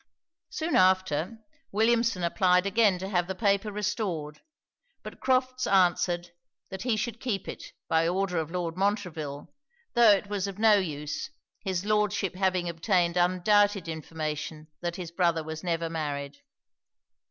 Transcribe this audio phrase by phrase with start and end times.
[0.49, 1.37] Soon after,
[1.71, 4.41] Williamson applied again to have the paper restored;
[5.03, 6.31] but Crofts answered,
[6.71, 9.53] that he should keep it, by order of Lord Montreville,
[9.93, 11.29] tho' it was of no use;
[11.63, 16.39] his Lordship having obtained undoubted information that his brother was never married.